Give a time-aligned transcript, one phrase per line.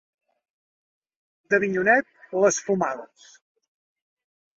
[1.53, 2.09] D'Avinyonet,
[2.45, 3.29] les fumades.